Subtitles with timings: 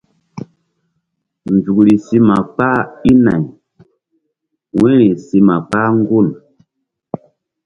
[1.53, 2.79] Nzukri si ma kpah
[3.11, 3.43] i nay
[4.77, 6.27] wu̧yri si ma kpah gul.